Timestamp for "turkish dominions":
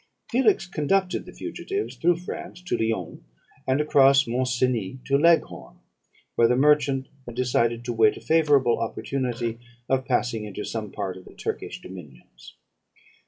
11.35-12.55